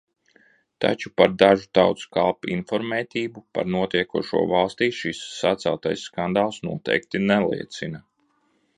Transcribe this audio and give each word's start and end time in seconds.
Taču 0.85 1.11
par 1.19 1.35
dažu 1.41 1.67
tautas 1.79 2.07
kalpu 2.17 2.51
informētību 2.55 3.45
par 3.59 3.69
notiekošo 3.77 4.43
valstī 4.55 4.91
šis 5.03 5.23
saceltais 5.37 6.09
skandāls 6.11 6.61
noteikti 6.71 7.27
neliecina. 7.31 8.07